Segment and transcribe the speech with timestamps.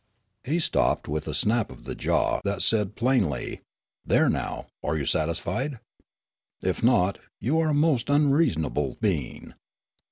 [0.43, 3.61] He stopped with a snap of the jaw that said plainly:
[4.03, 5.79] "There now; are you satisfied?
[6.63, 9.53] If not, you are a most unreasonable being.